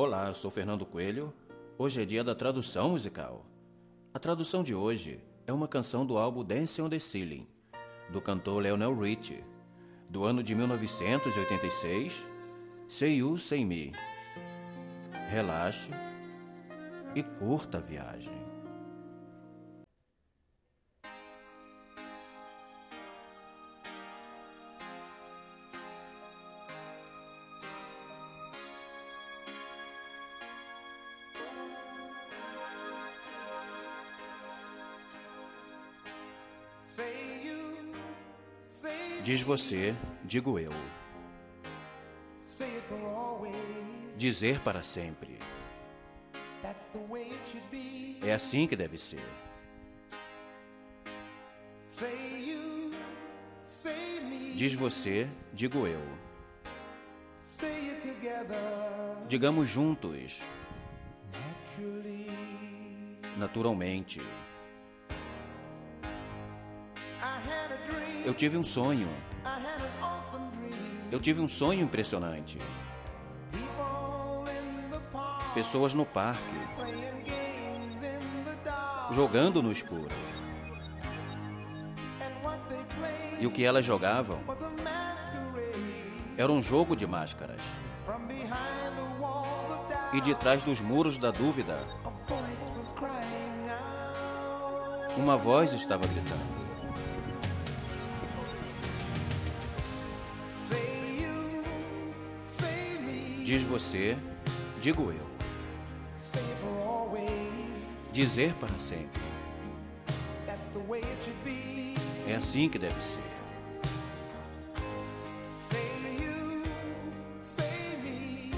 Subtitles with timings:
[0.00, 1.34] Olá, sou Fernando Coelho.
[1.76, 3.44] Hoje é dia da tradução musical.
[4.14, 7.48] A tradução de hoje é uma canção do álbum Dance on the Ceiling,
[8.08, 9.42] do cantor Lionel Richie,
[10.08, 12.28] do ano de 1986,
[12.88, 13.90] Say You, Say Me.
[15.30, 15.90] Relaxe
[17.16, 18.30] e curta a viagem.
[39.22, 39.94] Diz você,
[40.24, 40.72] digo eu.
[44.16, 45.38] Dizer para sempre.
[48.22, 49.22] É assim que deve ser.
[54.56, 56.02] Diz você, digo eu.
[59.28, 60.40] Digamos juntos.
[63.36, 64.20] Naturalmente.
[68.28, 69.08] Eu tive um sonho.
[71.10, 72.58] Eu tive um sonho impressionante.
[75.54, 76.58] Pessoas no parque,
[79.12, 80.14] jogando no escuro.
[83.40, 84.42] E o que elas jogavam
[86.36, 87.62] era um jogo de máscaras.
[90.12, 91.82] E de trás dos muros da dúvida,
[95.16, 96.67] uma voz estava gritando.
[103.48, 104.14] Diz você,
[104.78, 105.26] digo eu.
[108.12, 109.22] Dizer para sempre.
[112.26, 113.22] É assim que deve ser.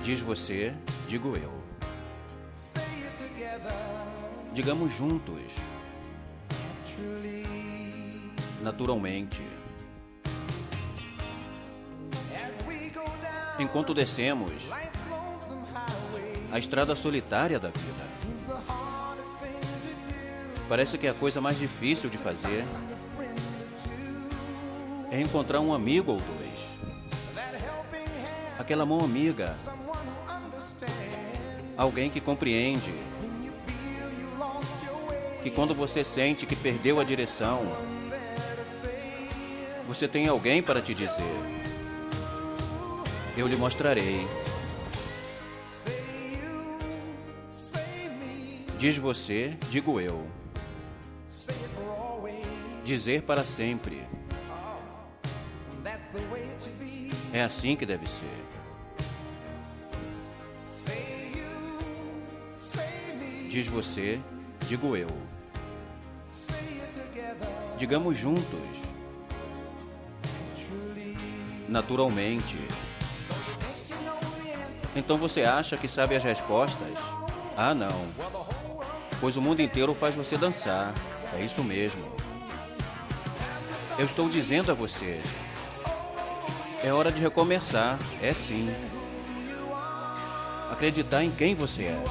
[0.03, 0.75] Diz você,
[1.07, 1.53] digo eu.
[4.53, 5.55] Digamos juntos.
[8.61, 9.60] Naturalmente.
[13.61, 14.71] Enquanto descemos
[16.51, 18.11] a estrada solitária da vida.
[20.67, 22.65] Parece que a coisa mais difícil de fazer
[25.11, 26.79] é encontrar um amigo ou dois.
[28.59, 29.55] Aquela mão amiga.
[31.77, 32.95] Alguém que compreende.
[35.43, 37.61] Que quando você sente que perdeu a direção,
[39.87, 41.60] você tem alguém para te dizer
[43.41, 44.29] eu lhe mostrarei.
[48.79, 50.27] Diz você, digo eu.
[52.85, 54.07] Dizer para sempre.
[57.33, 58.27] É assim que deve ser.
[63.49, 64.21] Diz você,
[64.69, 65.11] digo eu.
[67.79, 68.83] Digamos juntos.
[71.69, 72.59] Naturalmente.
[74.95, 76.99] Então você acha que sabe as respostas?
[77.57, 78.11] Ah, não.
[79.21, 80.93] Pois o mundo inteiro faz você dançar.
[81.35, 82.05] É isso mesmo.
[83.99, 85.21] Eu estou dizendo a você.
[86.83, 87.99] É hora de recomeçar.
[88.21, 88.69] É sim.
[90.71, 92.05] Acreditar em quem você é.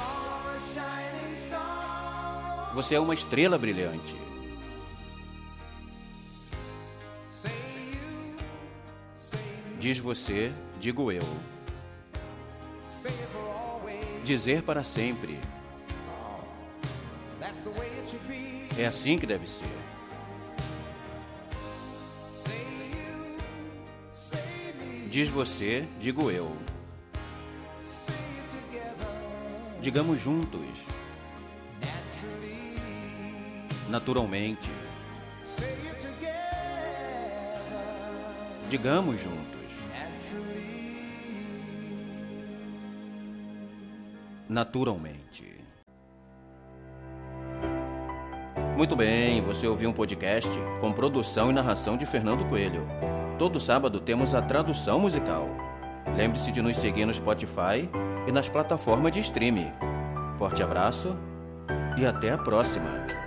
[2.74, 4.16] Você é uma estrela brilhante.
[9.78, 11.22] Diz você, digo eu
[14.30, 15.40] dizer para sempre.
[18.78, 19.66] É assim que deve ser.
[25.08, 26.56] Diz você, digo eu.
[29.82, 30.84] Digamos juntos.
[33.88, 34.70] Naturalmente.
[38.68, 39.59] Digamos juntos.
[44.50, 45.44] Naturalmente.
[48.76, 50.50] Muito bem, você ouviu um podcast
[50.80, 52.88] com produção e narração de Fernando Coelho.
[53.38, 55.48] Todo sábado temos a tradução musical.
[56.16, 57.88] Lembre-se de nos seguir no Spotify
[58.26, 59.72] e nas plataformas de streaming.
[60.36, 61.16] Forte abraço
[61.96, 63.19] e até a próxima!